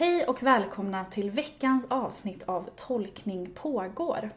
[0.00, 4.30] Hej och välkomna till veckans avsnitt av Tolkning pågår.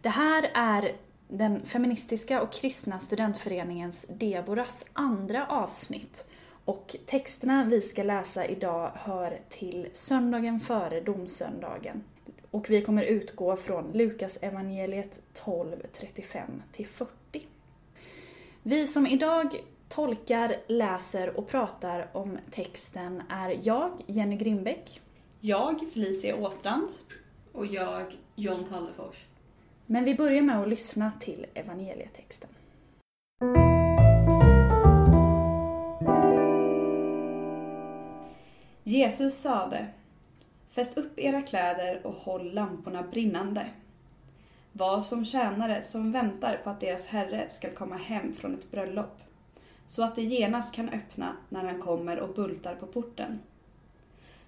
[0.00, 0.96] Det här är
[1.28, 6.26] den feministiska och kristna studentföreningens Deboras andra avsnitt.
[6.64, 12.02] Och texterna vi ska läsa idag hör till söndagen före domsöndagen.
[12.50, 17.06] Och vi kommer utgå från Lukas evangeliet 12, 35-40.
[18.62, 19.56] Vi som idag
[19.88, 25.00] tolkar, läser och pratar om texten är jag, Jenny Grimbeck.
[25.40, 26.88] Jag, Felicia Åstrand.
[27.52, 29.26] Och jag, John Tallefors.
[29.86, 32.50] Men vi börjar med att lyssna till evangelietexten.
[38.84, 39.86] Jesus sade
[40.70, 43.66] Fäst upp era kläder och håll lamporna brinnande.
[44.72, 49.22] Var som tjänare som väntar på att deras herre skall komma hem från ett bröllop,
[49.86, 53.38] så att de genast kan öppna när han kommer och bultar på porten.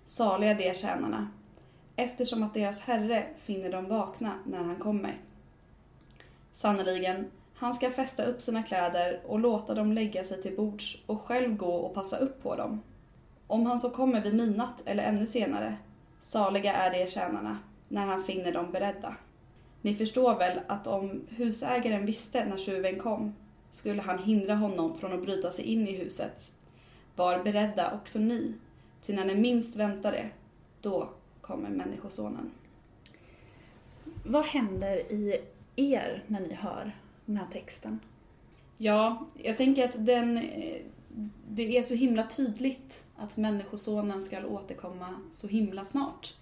[0.04, 1.28] Saliga de tjänarna,
[1.96, 5.20] eftersom att deras herre finner dem vakna när han kommer.
[6.52, 11.22] Sannerligen, han ska fästa upp sina kläder och låta dem lägga sig till bords och
[11.22, 12.82] själv gå och passa upp på dem.
[13.46, 15.76] Om han så kommer vid midnatt eller ännu senare,
[16.20, 17.58] saliga är de tjänarna,
[17.88, 19.14] när han finner dem beredda.
[19.82, 23.34] Ni förstår väl att om husägaren visste när tjuven kom,
[23.70, 26.52] skulle han hindra honom från att bryta sig in i huset.
[27.16, 28.54] Var beredda också ni,
[29.02, 30.30] ty när ni minst väntar det,
[30.80, 31.08] då
[31.40, 32.50] kommer Människosonen.
[34.24, 35.40] Vad händer i
[35.76, 36.96] er när ni hör
[37.26, 38.00] den här texten?
[38.76, 40.34] Ja, jag tänker att den,
[41.48, 46.34] det är så himla tydligt att Människosonen ska återkomma så himla snart.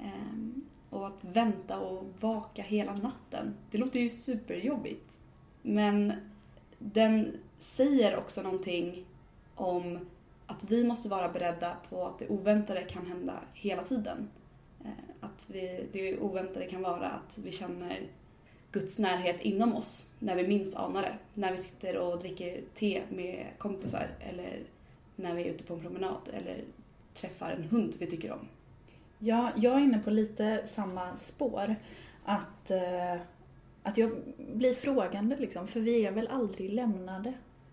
[0.00, 5.16] Ehm, och att vänta och vaka hela natten, det låter ju superjobbigt.
[5.62, 6.12] Men
[6.92, 9.04] den säger också någonting
[9.54, 9.98] om
[10.46, 14.28] att vi måste vara beredda på att det oväntade kan hända hela tiden.
[14.84, 18.00] Eh, att vi, det oväntade kan vara att vi känner
[18.72, 21.14] Guds närhet inom oss när vi minst anar det.
[21.34, 24.62] När vi sitter och dricker te med kompisar eller
[25.16, 26.64] när vi är ute på en promenad eller
[27.14, 28.48] träffar en hund vi tycker om.
[29.18, 31.76] Ja, jag är inne på lite samma spår.
[32.24, 33.20] Att, eh,
[33.86, 37.32] att jag blir frågande liksom, för vi är väl aldrig lämnade.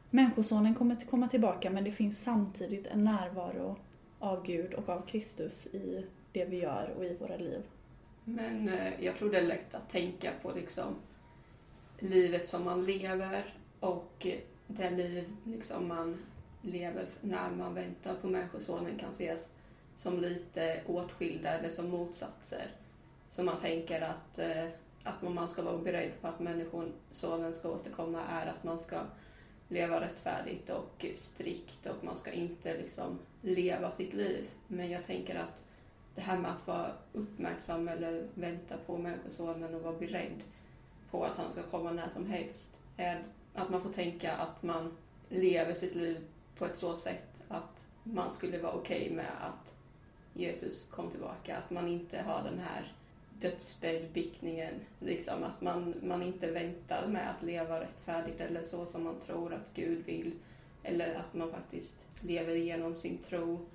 [0.09, 3.77] Människosonen kommer att komma tillbaka men det finns samtidigt en närvaro
[4.19, 7.63] av Gud och av Kristus i det vi gör och i våra liv.
[8.23, 10.95] Men eh, jag tror det är lätt att tänka på liksom
[11.99, 14.27] livet som man lever och
[14.67, 16.17] det liv liksom man
[16.61, 19.49] lever när man väntar på Människosonen kan ses
[19.95, 22.71] som lite åtskilda eller som motsatser.
[23.29, 24.67] Så man tänker att, eh,
[25.03, 28.99] att man ska vara beredd på att Människosonen ska återkomma är att man ska
[29.67, 34.49] leva rättfärdigt och strikt och man ska inte liksom leva sitt liv.
[34.67, 35.61] Men jag tänker att
[36.15, 40.43] det här med att vara uppmärksam eller vänta på Människosonen och vara beredd
[41.11, 42.79] på att han ska komma när som helst.
[42.97, 44.97] Är att man får tänka att man
[45.29, 46.27] lever sitt liv
[46.57, 49.73] på ett så sätt att man skulle vara okej med att
[50.33, 51.57] Jesus kom tillbaka.
[51.57, 52.93] Att man inte har den här
[53.39, 54.73] dödsbäddbickningen.
[54.99, 59.53] Liksom att man, man inte väntar med att leva rättfärdigt eller så som man tror
[59.53, 60.31] att Gud vill.
[60.83, 63.65] Eller att man faktiskt lever igenom sin tro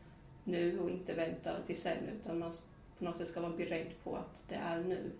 [0.45, 2.53] nu och inte väntar till sen utan man
[2.99, 5.11] på något sätt ska vara beredd på att det är nu.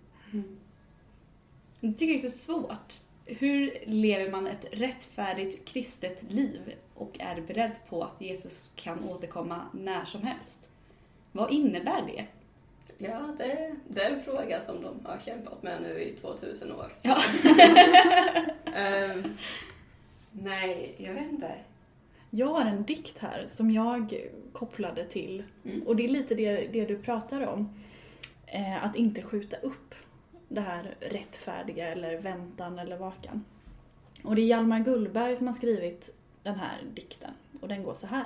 [1.79, 2.93] Det tycker jag är så svårt.
[3.25, 9.65] Hur lever man ett rättfärdigt kristet liv och är beredd på att Jesus kan återkomma
[9.73, 10.69] när som helst?
[11.31, 12.25] Vad innebär det?
[13.01, 16.93] Ja, det, det är en fråga som de har kämpat med nu i 2000 år.
[17.01, 17.17] Ja.
[18.75, 19.37] Ehm,
[20.31, 21.51] nej, jag vet inte.
[22.29, 24.13] Jag har en dikt här som jag
[24.53, 25.81] kopplade till Mm.
[25.87, 27.69] och det är lite det, det du pratar om.
[28.45, 29.95] Eh, att inte skjuta upp
[30.47, 33.45] det här rättfärdiga eller väntan eller vakan.
[34.23, 36.09] Och det är Hjalmar Gullberg som har skrivit
[36.43, 37.31] den här dikten
[37.61, 38.25] och den går så här.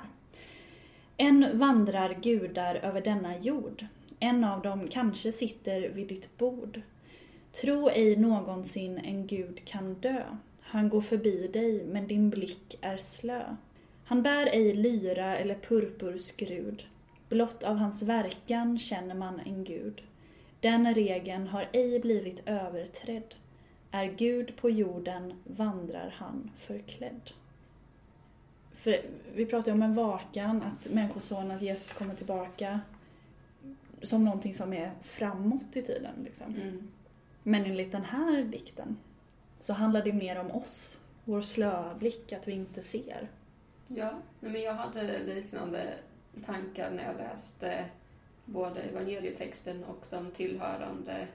[1.18, 3.86] En vandrar gudar över denna jord.
[4.24, 6.82] En av dem kanske sitter vid ditt bord.
[7.52, 10.24] Tro ej någonsin en gud kan dö.
[10.62, 13.56] Han går förbi dig, men din blick är slö.
[14.04, 16.84] Han bär ej lyra eller purpurskrud.
[17.30, 20.02] Blott av hans verkan känner man en gud.
[20.60, 23.36] Den regeln har ej blivit överträdd.
[23.92, 27.32] Är Gud på jorden vandrar han förklädd.
[28.72, 29.02] För
[29.36, 32.80] vi pratar ju om en vakan, att Människosonen, att Jesus kommer tillbaka
[34.04, 36.16] som någonting som är framåt i tiden.
[36.24, 36.56] Liksom.
[36.56, 36.92] Mm.
[37.44, 38.98] Men enligt den här dikten
[39.60, 43.30] så handlar det mer om oss, vår slöa blick, att vi inte ser.
[43.88, 45.94] Ja, men jag hade liknande
[46.46, 47.86] tankar när jag läste
[48.46, 51.28] både evangelietexten och de tillhörande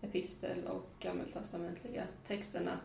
[0.00, 2.78] epistel och gammeltestamentliga texterna.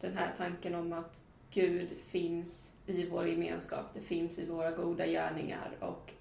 [0.00, 1.20] Den här tanken om att
[1.50, 6.12] Gud finns i vår gemenskap, det finns i våra goda gärningar och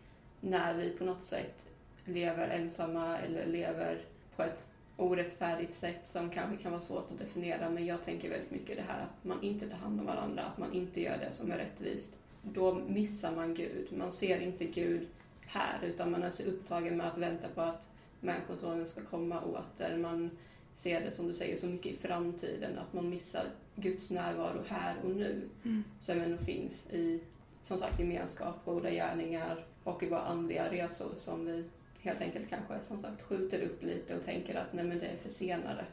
[0.42, 1.67] när vi på något sätt
[2.08, 4.02] lever ensamma eller lever
[4.36, 4.64] på ett
[4.98, 8.84] orättfärdigt sätt som kanske kan vara svårt att definiera men jag tänker väldigt mycket det
[8.88, 11.58] här att man inte tar hand om varandra, att man inte gör det som är
[11.58, 12.18] rättvist.
[12.42, 13.88] Då missar man Gud.
[13.98, 15.08] Man ser inte Gud
[15.46, 17.88] här utan man är så upptagen med att vänta på att
[18.20, 19.98] Människosonen ska komma åter.
[19.98, 20.30] Man
[20.76, 23.46] ser det som du säger så mycket i framtiden att man missar
[23.76, 25.84] Guds närvaro här och nu Mm.
[26.00, 27.20] som ändå finns i
[27.62, 31.66] som sagt gemenskap, goda gärningar och i våra andliga resor som vi
[32.00, 35.18] helt enkelt kanske som sagt skjuter upp lite och tänker att nej men det är
[35.18, 35.86] för senare.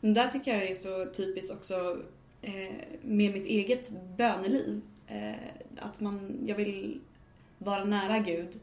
[0.00, 1.98] Men där tycker jag är så typiskt också
[2.42, 4.80] eh, med mitt eget böneliv.
[5.06, 5.34] Eh,
[5.78, 7.00] att man, jag vill
[7.58, 8.60] vara nära Gud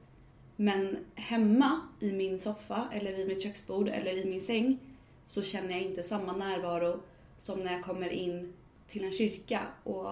[0.55, 4.79] men hemma i min soffa eller vid mitt köksbord eller i min säng
[5.25, 6.99] så känner jag inte samma närvaro
[7.37, 8.53] som när jag kommer in
[8.87, 10.11] till en kyrka och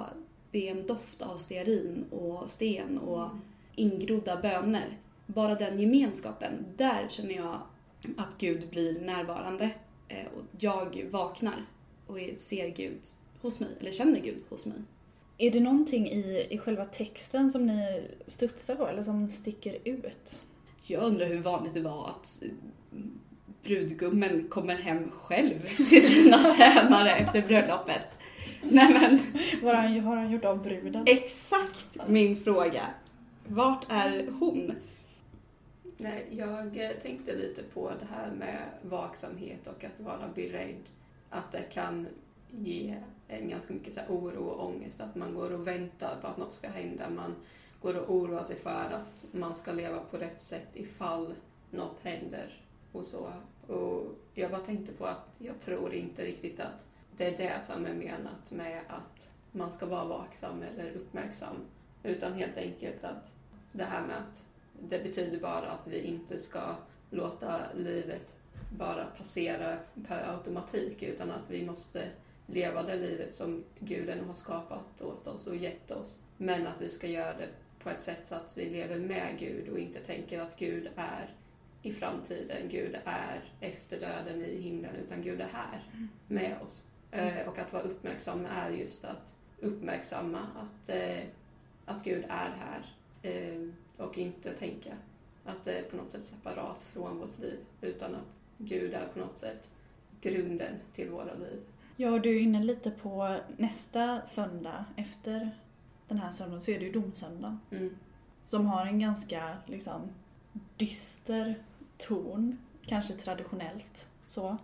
[0.52, 3.30] det är en doft av stearin och sten och
[3.76, 4.98] ingrodda böner.
[5.34, 7.62] Bara den gemenskapen, där känner jag
[8.18, 9.70] att Gud blir närvarande.
[10.08, 11.66] Eh, och jag vaknar
[12.08, 13.00] och ser Gud
[13.42, 14.78] hos mig, eller känner Gud hos mig.
[15.38, 20.42] Är det någonting i, i själva texten som ni studsar på eller som sticker ut?
[20.84, 22.50] Jag undrar hur vanligt det var att eh,
[23.64, 28.06] brudgummen kommer hem själv till sina tjänare efter bröllopet.
[28.64, 29.20] Nej men,
[29.62, 31.04] Vad har han gjort av bruden?
[31.06, 32.88] exakt min fråga.
[33.48, 34.72] Vart är hon?
[35.98, 40.84] Nej, jag eh, tänkte lite på det här med vaksamhet och att vara beredd.
[41.30, 42.08] Att det kan
[42.52, 42.96] ge
[43.28, 45.02] en ganska mycket så här oro och ångest.
[45.02, 47.10] Att man går och väntar på att något ska hända.
[47.10, 47.36] Man
[47.82, 51.34] går och oroar sig för att man ska leva på rätt sätt ifall
[51.70, 52.62] något händer
[52.92, 53.34] och så.
[53.68, 54.04] Och
[54.34, 56.86] jag bara tänkte på att jag tror inte riktigt att
[57.18, 61.56] det är det som är menat med att man ska vara vaksam eller uppmärksam.
[62.04, 63.32] Utan helt enkelt att
[63.72, 64.44] det här med att
[64.90, 66.76] det betyder bara att vi inte ska
[67.10, 68.34] låta livet
[68.78, 72.10] bara passera per automatik utan att vi måste
[72.46, 76.18] leva det livet som Guden har skapat åt oss och gett oss.
[76.38, 77.48] Men att vi ska göra det
[77.84, 81.30] på ett sätt så att vi lever med Gud och inte tänker att Gud är
[81.82, 85.84] i framtiden, Gud är efter döden i himlen, utan Gud är här
[86.28, 86.84] med oss.
[87.12, 91.24] Eh, och att vara uppmärksam är just att uppmärksamma att, eh,
[91.86, 93.68] att Gud är här eh,
[94.02, 94.94] och inte tänka
[95.46, 98.28] att det är på något sätt separat från vårt liv utan att
[98.58, 99.70] Gud är på något sätt
[100.22, 101.60] grunden till våra liv.
[101.96, 105.52] Ja, du är inne lite på nästa söndag efter
[106.08, 107.60] den här söndagen så är det ju domsöndagen.
[107.72, 107.96] Mm.
[108.46, 110.02] Som har en ganska liksom
[110.78, 111.64] dyster
[111.98, 114.58] ton, kanske traditionellt så.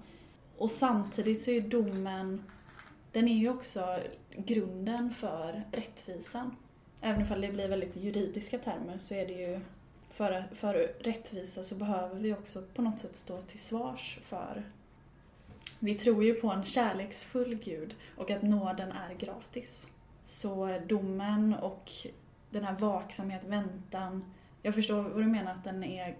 [0.57, 2.44] Och samtidigt så är domen,
[3.12, 4.00] den är ju också
[4.36, 6.56] grunden för rättvisan.
[7.01, 9.59] Även ifall det blir väldigt juridiska termer så är det ju
[10.09, 14.63] för, för rättvisa så behöver vi också på något sätt stå till svars för
[15.79, 19.88] vi tror ju på en kärleksfull Gud och att nåden är gratis.
[20.23, 21.91] Så domen och
[22.49, 24.33] den här vaksamhet, väntan.
[24.61, 26.15] Jag förstår vad du menar att den är,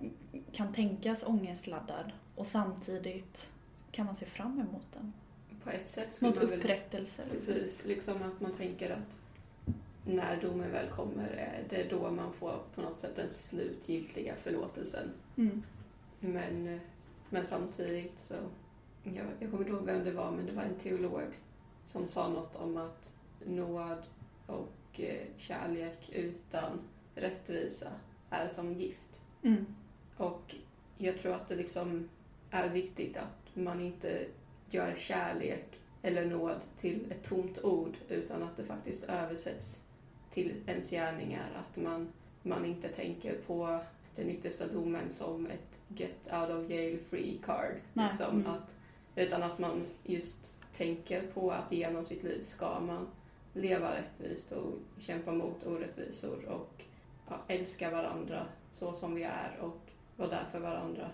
[0.52, 3.50] kan tänkas ångestladdad och samtidigt
[3.92, 5.14] kan man se fram emot den.
[5.64, 6.60] På ett sätt Något man väl...
[6.60, 7.24] upprättelse.
[7.34, 7.54] liksom.
[7.54, 9.18] Precis, liksom att man tänker att
[10.08, 15.12] när domen väl kommer, är det då man får på något sätt den slutgiltiga förlåtelsen.
[15.36, 15.64] Mm.
[16.20, 16.80] Men,
[17.30, 18.34] men samtidigt så,
[19.04, 21.28] jag, jag kommer inte ihåg vem det var, men det var en teolog
[21.86, 23.14] som sa något om att
[23.46, 24.04] nåd
[24.46, 26.80] och eh, kärlek utan
[27.16, 27.92] rättvisa
[28.30, 29.20] är som gift.
[29.44, 29.66] Mm.
[30.18, 30.56] Och
[30.98, 32.10] jag tror att det liksom
[32.52, 34.26] är viktigt att man inte
[34.70, 39.82] gör kärlek eller nåd till ett tomt ord utan att det faktiskt översätts
[40.38, 41.50] till ens gärningar.
[41.56, 42.08] Att man,
[42.44, 43.80] man inte tänker på
[44.16, 47.76] den yttersta domen som ett get out of jail free card.
[47.94, 48.08] Nej.
[48.08, 48.52] Liksom, Mm.
[48.52, 48.76] att,
[49.16, 53.08] utan att man just tänker på att genom sitt liv ska man
[53.54, 56.84] leva rättvist och kämpa mot orättvisor och
[57.30, 59.82] ja, älska varandra så som vi är och
[60.16, 61.10] vara där för varandra.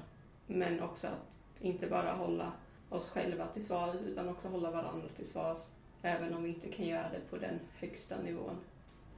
[0.47, 2.51] Men också att inte bara hålla
[2.89, 5.59] oss själva till svars utan också hålla varandra till svars
[6.01, 8.55] även om vi inte kan göra det på den högsta nivån.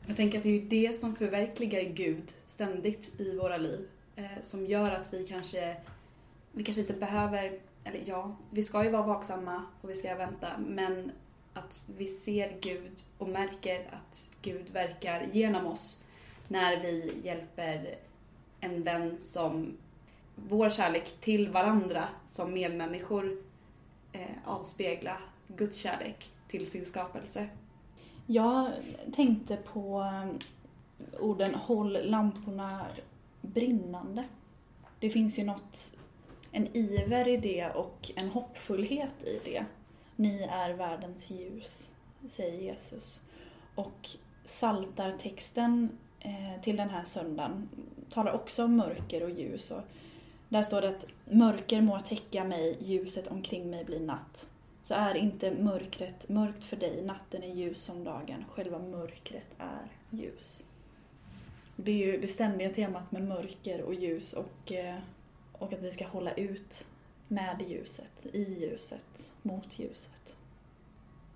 [0.08, 3.88] Jag tänker att det är ju det som förverkligar Gud ständigt i våra liv.
[4.16, 5.76] Eh, som gör att vi kanske,
[6.52, 10.48] vi kanske inte behöver, eller ja, vi ska ju vara vaksamma och vi ska vänta,
[10.68, 11.12] men
[11.54, 16.04] att vi ser Gud och märker att Gud verkar genom oss
[16.48, 17.96] när vi hjälper
[18.60, 19.78] en vän som
[20.36, 23.38] vår kärlek till varandra som medmänniskor
[24.12, 27.50] eh, avspegla Guds kärlek till sin skapelse.
[28.28, 28.72] Jag
[29.14, 32.86] tänkte på eh, orden håll lamporna
[33.42, 34.24] brinnande.
[35.00, 35.92] Det finns ju något,
[36.52, 39.66] en iver i det och en hoppfullhet i det.
[40.16, 41.92] Ni är världens ljus,
[42.28, 43.22] säger Jesus.
[43.76, 44.10] Och
[44.46, 45.90] saltartexten
[46.20, 47.70] eh, till den här söndagen
[48.10, 49.72] talar också om mörker och ljus.
[49.72, 49.82] Och
[50.50, 54.50] där står det att mörker må täcka mig, ljuset omkring mig blir natt.
[54.86, 59.88] Så är inte mörkret mörkt för dig, natten är ljus som dagen, själva mörkret är
[60.10, 60.66] ljus.
[61.76, 65.00] Det är ju det ständiga temat med mörker och ljus och, eh,
[65.52, 66.88] och att vi ska hålla ut
[67.28, 70.36] med ljuset, i ljuset, mot ljuset.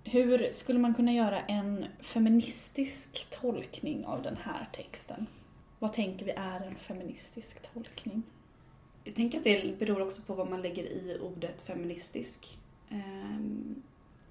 [0.04, 5.26] Hur skulle man kunna göra en feministisk tolkning av den här texten?
[5.78, 8.22] Vad tänker vi är en feministisk tolkning?
[9.04, 12.56] Jag tänker att det beror också på vad man lägger i ordet feministisk.
[12.90, 13.82] Ehm,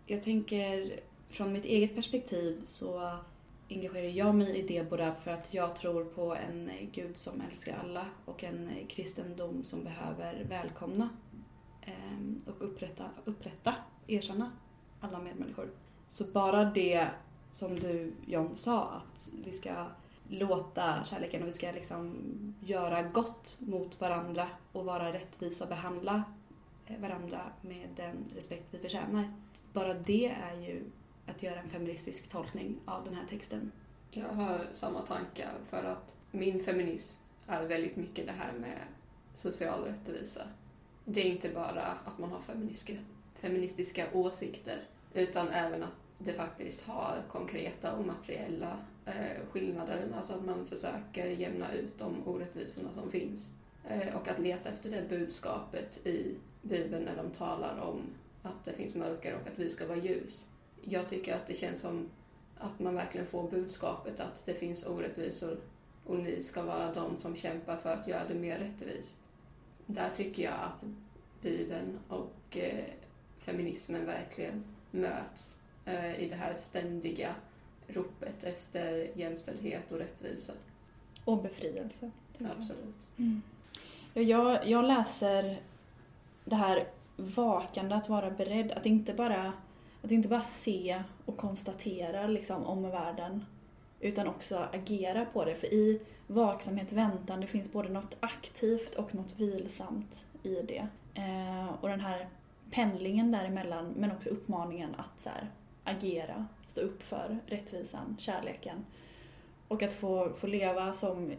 [0.06, 1.00] jag tänker
[1.30, 3.18] från mitt eget perspektiv så
[3.70, 7.80] engagerar jag mig i det bara för att jag tror på en gud som älskar
[7.84, 11.10] alla och en kristendom som behöver välkomna
[11.82, 13.76] ehm, och upprätta, upprätta,
[14.08, 14.52] erkänna
[15.00, 15.70] alla medmänniskor.
[16.08, 17.08] Så bara det
[17.52, 19.86] som du John sa, att vi ska
[20.28, 22.16] låta kärleken och vi ska liksom
[22.60, 26.24] göra gott mot varandra och vara rättvisa och behandla
[26.98, 29.34] varandra med den respekt vi förtjänar.
[29.74, 30.84] Bara det är ju
[31.26, 33.72] att göra en feministisk tolkning av den här texten.
[34.12, 37.18] Jag har samma tankar för att min feminism
[37.48, 38.80] är väldigt mycket det här med
[39.34, 40.42] social rättvisa.
[41.06, 42.94] Det är inte bara att man har feministiska,
[43.36, 50.08] feministiska åsikter utan även att det faktiskt har konkreta och materiella eh, skillnader.
[50.18, 53.52] Alltså att man försöker jämna ut de orättvisorna som finns.
[53.88, 58.02] Eh, och att leta efter det budskapet i Bibeln när de talar om
[58.44, 60.46] att det finns mörker och att vi ska vara ljus.
[60.82, 62.10] Jag tycker att det känns som
[62.58, 65.58] att man verkligen får budskapet att det finns orättvisor
[66.06, 69.18] och ni ska vara de som kämpar för att göra det mer rättvist.
[69.86, 70.84] Där tycker jag att
[71.42, 72.86] Bibeln och eh,
[73.38, 75.56] feminismen verkligen möts
[75.86, 77.36] eh, i det här ständiga
[77.88, 80.54] ropet efter jämställdhet och rättvisa.
[81.26, 82.12] Och befrielse.
[82.40, 83.08] Absolut.
[83.18, 83.42] Mm.
[84.14, 85.60] Jag, jag läser
[86.46, 89.54] det här vakande, att vara beredd, att inte bara,
[90.02, 93.46] att inte bara se och konstatera liksom, om världen
[94.00, 95.56] utan också agera på det.
[95.56, 100.88] För i vaksamhet, väntan, det finns både något aktivt och något vilsamt i det.
[101.14, 102.28] Eh, och den här
[102.72, 105.50] pendlingen däremellan, men också uppmaningen att så här,
[105.84, 108.86] agera, stå upp för rättvisan, kärleken.
[109.68, 111.32] Och att få, få leva som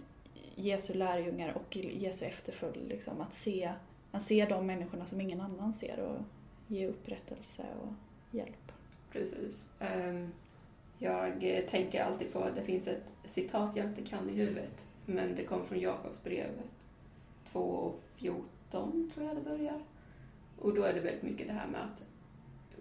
[0.55, 3.73] Jesu lärjungar och Jesu efterföljd, liksom, att se
[4.11, 6.19] man ser de människorna som ingen annan ser och
[6.67, 7.93] ge upprättelse och
[8.31, 8.73] hjälp.
[9.13, 9.65] Precis.
[9.79, 10.33] Ehm,
[10.99, 15.45] jag tänker alltid på, det finns ett citat jag inte kan i huvudet, men det
[15.45, 16.71] kom från Jakobsbrevet
[17.53, 19.81] 2.14 tror jag det börjar.
[20.59, 22.05] Och då är det väldigt mycket det här med att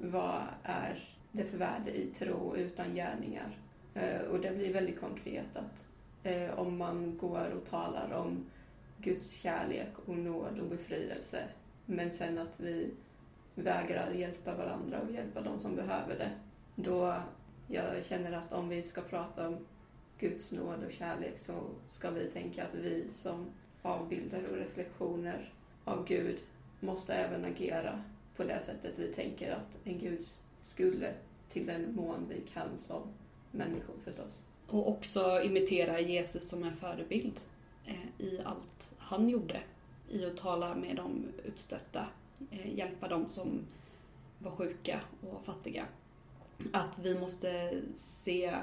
[0.01, 3.57] vad är det för värde i tro utan gärningar?
[3.93, 5.83] Ehm, och det blir väldigt konkret att
[6.23, 8.45] eh, om man går och talar om
[8.97, 11.43] Guds kärlek och nåd och befrielse.
[11.85, 12.91] Men sen att vi
[13.55, 16.31] vägrar hjälpa varandra och hjälpa de som behöver det.
[16.75, 17.15] Då
[17.67, 19.57] jag känner att om vi ska prata om
[20.19, 23.45] Guds nåd och kärlek så ska vi tänka att vi som
[23.81, 25.53] avbilder och reflektioner
[25.85, 26.39] av Gud
[26.79, 28.03] måste även agera
[28.35, 30.25] på det sättet vi tänker att en Gud
[30.61, 31.13] skulle
[31.49, 33.01] till den mån vi kan som
[33.51, 34.41] människor förstås.
[34.69, 37.39] Och också imitera Jesus som en förebild.
[37.85, 39.61] Eh, I allt han gjorde.
[40.09, 42.07] I att tala med de utstötta,
[42.51, 43.59] eh, hjälpa de som
[44.39, 44.99] var sjuka
[45.31, 45.85] och fattiga.
[46.73, 48.55] Att vi måste se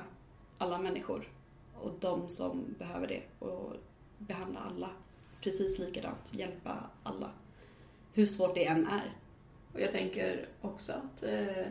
[0.59, 1.29] alla människor
[1.75, 3.73] och de som behöver det och
[4.19, 4.91] behandla alla
[5.47, 7.31] precis likadant, hjälpa alla.
[8.13, 9.13] Hur svårt det än är.
[9.73, 11.67] Och jag tänker också att eh,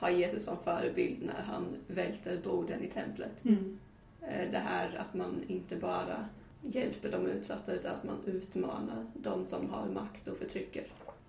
[0.00, 3.44] ha Jesus som förebild när han välter borden i templet.
[3.44, 3.78] Mm.
[4.22, 6.28] Eh, det här att man inte bara
[6.62, 10.84] hjälper de utsatta utan att man utmanar de som har makt och förtrycker.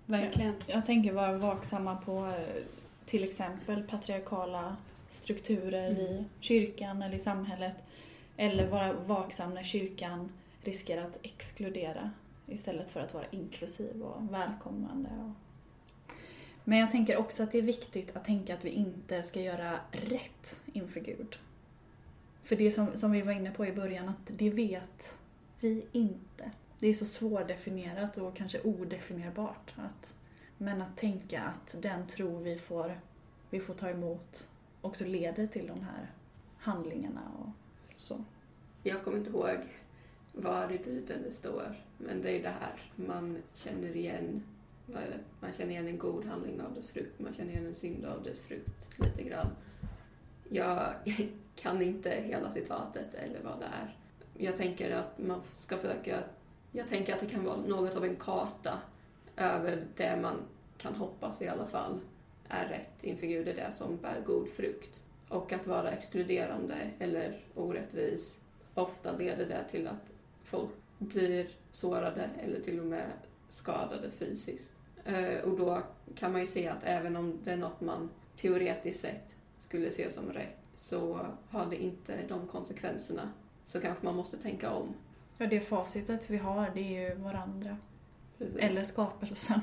[0.06, 0.54] Verkligen.
[0.66, 2.62] Jag tänker vara vaksamma på eh,
[3.04, 4.76] till exempel patriarkala
[5.08, 6.02] strukturer mm.
[6.02, 7.76] i kyrkan eller i samhället.
[8.36, 12.10] Eller vara vaksam när kyrkan riskerar att exkludera
[12.46, 15.08] istället för att vara inklusiv och välkomnande.
[16.70, 19.80] Men jag tänker också att det är viktigt att tänka att vi inte ska göra
[19.90, 21.36] rätt inför Gud.
[22.42, 25.14] För det som, som vi var inne på i början, att det vet
[25.60, 26.50] vi inte.
[26.78, 29.74] det är så svårdefinierat och kanske odefinierbart.
[29.76, 30.14] Att,
[30.58, 33.00] men att tänka att den tro vi får,
[33.50, 34.48] vi får ta emot
[34.80, 36.10] också leder till de här
[36.58, 37.50] handlingarna och
[37.96, 38.24] så.
[38.82, 39.58] Jag kommer inte ihåg
[40.32, 42.80] var i Bibeln det står, men det är det här.
[42.96, 44.42] Man känner igen
[44.92, 45.18] vad är det?
[45.40, 48.22] Man känner igen en god handling av dess frukt, man känner igen en synd av
[48.22, 49.46] dess frukt lite grann.
[50.48, 50.94] Jag
[51.56, 53.96] kan inte hela citatet eller vad det är.
[54.38, 56.18] Jag tänker att man ska försöka...
[56.72, 58.78] Jag tänker att det kan vara något av en karta
[59.36, 60.36] över det man
[60.78, 62.00] kan hoppas i alla fall
[62.48, 65.00] är rätt inför Gud, är det som bär god frukt.
[65.28, 68.40] Och att vara exkluderande eller orättvis,
[68.74, 70.12] ofta leder det till att
[70.44, 73.12] folk blir sårade eller till och med
[73.48, 74.76] skadade fysiskt.
[75.10, 75.82] Eh, och då
[76.14, 80.10] kan man ju se att även om det är något man teoretiskt sett skulle se
[80.10, 83.32] som rätt så har det inte de konsekvenserna.
[83.64, 84.94] Så kanske man måste tänka om.
[85.38, 87.76] Ja, det facitet vi har, det är ju varandra.
[88.38, 88.56] Precis.
[88.56, 89.60] Eller skapelsen.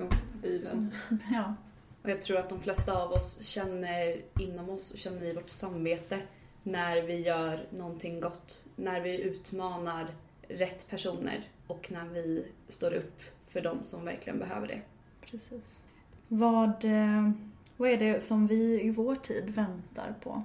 [0.00, 0.90] Och Bibeln.
[1.08, 1.54] Så, ja.
[2.02, 5.48] Och jag tror att de flesta av oss känner inom oss och känner i vårt
[5.48, 6.20] samvete
[6.62, 8.66] när vi gör någonting gott.
[8.76, 10.14] När vi utmanar
[10.48, 13.22] rätt personer och när vi står upp
[13.56, 14.80] för de som verkligen behöver det.
[15.20, 15.82] Precis.
[16.28, 17.30] Vad, eh,
[17.76, 20.42] vad är det som vi i vår tid väntar på?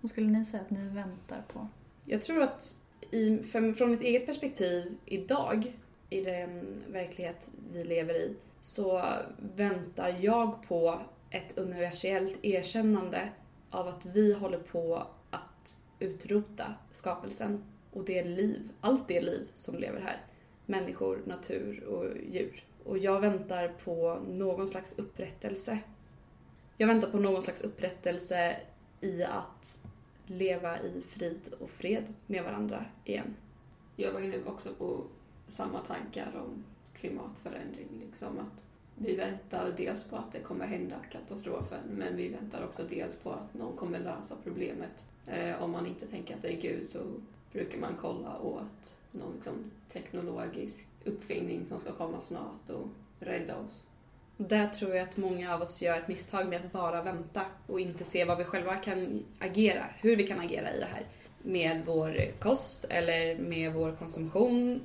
[0.00, 1.68] Vad skulle ni säga att ni väntar på?
[2.04, 2.78] Jag tror att
[3.10, 3.38] i,
[3.76, 5.72] från mitt eget perspektiv idag,
[6.10, 9.04] i den verklighet vi lever i, så
[9.56, 13.28] väntar jag på ett universellt erkännande
[13.70, 19.78] av att vi håller på att utrota skapelsen och det liv, allt det liv som
[19.78, 20.20] lever här.
[20.66, 22.64] Människor, natur och djur.
[22.84, 25.78] Och jag väntar på någon slags upprättelse.
[26.76, 28.56] Jag väntar på någon slags upprättelse
[29.00, 29.84] i att
[30.26, 33.36] leva i frid och fred med varandra igen.
[33.96, 35.02] Jag var inne också på
[35.48, 37.88] samma tankar om klimatförändring.
[38.00, 38.64] Liksom att
[38.96, 43.30] vi väntar dels på att det kommer hända katastrofen men vi väntar också dels på
[43.30, 45.04] att någon kommer lösa problemet.
[45.26, 46.98] Eh, om man inte tänker att det är Gud så
[47.52, 52.86] brukar man kolla åt någon liksom, teknologisk uppfinning som ska komma snart och
[53.20, 53.84] rädda oss.
[54.36, 57.80] Där tror jag att många av oss gör ett misstag med att bara vänta och
[57.80, 61.06] inte se vad vi själva kan agera, hur vi kan agera i det här.
[61.42, 64.80] Med vår kost eller med vår konsumtion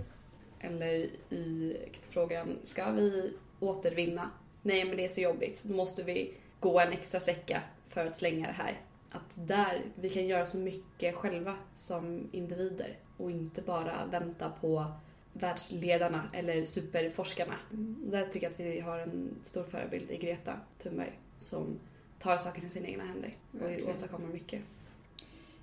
[0.60, 1.78] eller i
[2.10, 4.30] frågan, ska vi återvinna?
[4.62, 8.18] Nej men det är så jobbigt, då måste vi gå en extra sträcka för att
[8.18, 8.82] slänga det här.
[9.12, 14.86] Att där, vi kan göra så mycket själva som individer och inte bara vänta på
[15.34, 17.55] världsledarna eller superforskarna.
[18.03, 21.79] Där tycker jag att vi har en stor förebild i Greta Thunberg som
[22.19, 23.91] tar saken i sina egna händer och Verkligen.
[23.91, 24.62] åstadkommer mycket.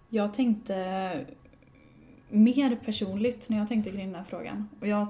[0.09, 1.27] Jag tänkte
[2.29, 4.69] mer personligt när jag tänkte kring den här frågan.
[4.81, 5.07] Och jag,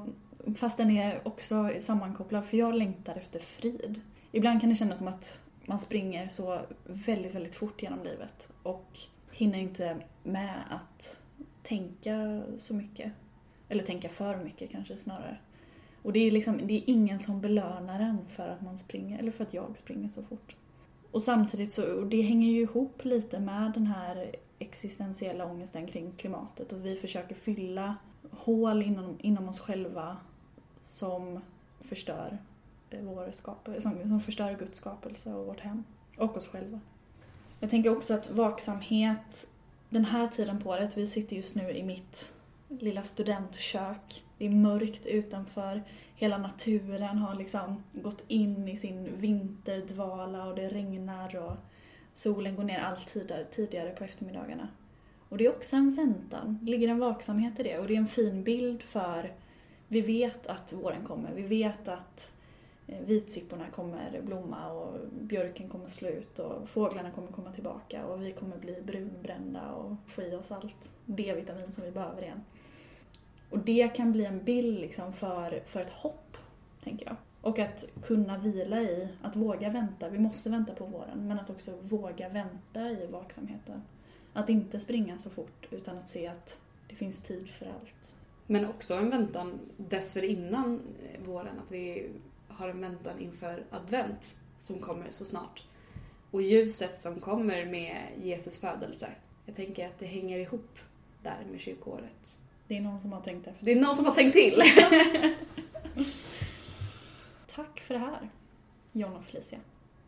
[0.56, 4.00] fast den är också sammankopplad, för jag längtar efter frid.
[4.32, 8.98] Ibland kan det kännas som att man springer så väldigt, väldigt fort genom livet och
[9.32, 11.18] hinner inte med att
[11.66, 13.12] tänka så mycket.
[13.68, 15.38] Eller tänka för mycket kanske snarare.
[16.02, 19.30] Och det är liksom, det är ingen som belönar en för att man springer, eller
[19.30, 20.56] för att jag springer så fort.
[21.10, 26.12] Och samtidigt så, och det hänger ju ihop lite med den här existentiella ångesten kring
[26.12, 27.96] klimatet och vi försöker fylla
[28.30, 30.16] hål inom, inom oss själva
[30.80, 31.40] som
[31.80, 32.38] förstör
[33.02, 35.84] vår skapelse, som, som förstör Guds skapelse och vårt hem.
[36.16, 36.80] Och oss själva.
[37.60, 39.48] Jag tänker också att vaksamhet
[39.90, 42.32] den här tiden på året, vi sitter just nu i mitt
[42.68, 44.24] lilla studentkök.
[44.38, 45.82] Det är mörkt utanför.
[46.14, 51.56] Hela naturen har liksom gått in i sin vinterdvala och det regnar och
[52.14, 53.16] solen går ner allt
[53.50, 54.68] tidigare, på eftermiddagarna.
[55.28, 57.98] Och det är också en väntan, det ligger en vaksamhet i det och det är
[57.98, 59.32] en fin bild för
[59.88, 62.32] vi vet att våren kommer, vi vet att
[62.86, 68.22] Eh, vitsipporna kommer blomma och björken kommer slå ut och fåglarna kommer komma tillbaka och
[68.22, 72.44] vi kommer bli brunbrända och få i oss allt D-vitamin som vi behöver igen.
[73.50, 76.36] Och det kan bli en bild liksom för, för ett hopp,
[76.84, 77.16] tänker jag.
[77.40, 80.08] Och att kunna vila i, att våga vänta.
[80.08, 83.82] Vi måste vänta på våren, men att också våga vänta i vaksamheten.
[84.32, 88.16] Att inte springa så fort, utan att se att det finns tid för allt.
[88.46, 92.10] Men också en väntan dessförinnan eh, våren, att vi
[92.56, 95.64] har en väntan inför advent som kommer så snart.
[96.30, 99.08] Och ljuset som kommer med Jesus födelse.
[99.46, 100.78] Jag tänker att det hänger ihop
[101.22, 102.38] där med kyrkoåret.
[102.68, 103.64] Det är någon som har tänkt efter.
[103.64, 104.62] Det är någon som har tänkt till.
[107.54, 108.30] Tack för det här,
[108.92, 109.58] John och Felicia.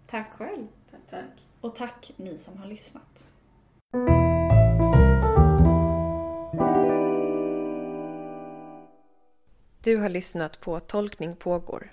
[0.07, 0.67] Tack själv.
[0.91, 1.45] Tack, tack.
[1.61, 3.29] Och tack ni som har lyssnat.
[9.83, 11.93] Du har lyssnat på Tolkning pågår,